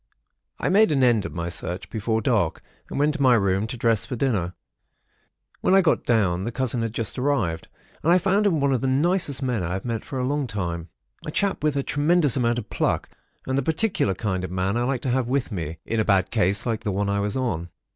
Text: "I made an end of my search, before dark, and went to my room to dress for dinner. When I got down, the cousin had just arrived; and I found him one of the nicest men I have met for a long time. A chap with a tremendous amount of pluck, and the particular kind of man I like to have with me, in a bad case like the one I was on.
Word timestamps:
"I 0.57 0.67
made 0.69 0.91
an 0.91 1.03
end 1.03 1.27
of 1.27 1.33
my 1.35 1.47
search, 1.47 1.91
before 1.91 2.21
dark, 2.21 2.63
and 2.89 2.97
went 2.97 3.13
to 3.13 3.21
my 3.21 3.35
room 3.35 3.67
to 3.67 3.77
dress 3.77 4.03
for 4.03 4.15
dinner. 4.15 4.55
When 5.59 5.75
I 5.75 5.81
got 5.81 6.07
down, 6.07 6.43
the 6.43 6.51
cousin 6.51 6.81
had 6.81 6.91
just 6.91 7.19
arrived; 7.19 7.67
and 8.01 8.11
I 8.11 8.17
found 8.17 8.47
him 8.47 8.59
one 8.59 8.73
of 8.73 8.81
the 8.81 8.87
nicest 8.87 9.43
men 9.43 9.61
I 9.61 9.73
have 9.73 9.85
met 9.85 10.03
for 10.03 10.17
a 10.17 10.25
long 10.25 10.47
time. 10.47 10.89
A 11.23 11.29
chap 11.29 11.63
with 11.63 11.77
a 11.77 11.83
tremendous 11.83 12.35
amount 12.35 12.57
of 12.57 12.71
pluck, 12.71 13.09
and 13.45 13.59
the 13.59 13.61
particular 13.61 14.15
kind 14.15 14.43
of 14.43 14.49
man 14.49 14.75
I 14.75 14.85
like 14.85 15.01
to 15.01 15.11
have 15.11 15.27
with 15.27 15.51
me, 15.51 15.77
in 15.85 15.99
a 15.99 16.03
bad 16.03 16.31
case 16.31 16.65
like 16.65 16.79
the 16.83 16.91
one 16.91 17.07
I 17.07 17.19
was 17.19 17.37
on. 17.37 17.69